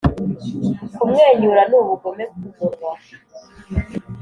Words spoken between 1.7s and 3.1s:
ubugome kumunwa